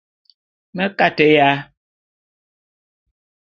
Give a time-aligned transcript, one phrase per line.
[0.75, 1.49] Me kateya.